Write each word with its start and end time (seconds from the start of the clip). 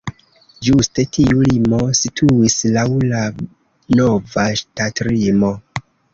Ĝuste 0.67 1.03
tiu 1.17 1.43
limo 1.47 1.81
situis 1.99 2.57
laŭ 2.79 2.87
la 3.11 3.21
nova 4.01 4.49
ŝtatlimo. 4.65 5.55